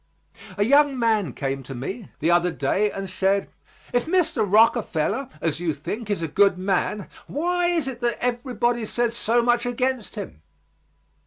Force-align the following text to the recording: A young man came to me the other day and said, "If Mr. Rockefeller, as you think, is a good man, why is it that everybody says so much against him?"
A 0.57 0.65
young 0.65 0.97
man 0.97 1.31
came 1.31 1.61
to 1.61 1.75
me 1.75 2.09
the 2.21 2.31
other 2.31 2.49
day 2.49 2.89
and 2.89 3.07
said, 3.07 3.51
"If 3.93 4.07
Mr. 4.07 4.43
Rockefeller, 4.51 5.29
as 5.41 5.59
you 5.59 5.73
think, 5.75 6.09
is 6.09 6.23
a 6.23 6.27
good 6.27 6.57
man, 6.57 7.07
why 7.27 7.67
is 7.67 7.87
it 7.87 8.01
that 8.01 8.17
everybody 8.19 8.87
says 8.87 9.15
so 9.15 9.43
much 9.43 9.63
against 9.67 10.15
him?" 10.15 10.41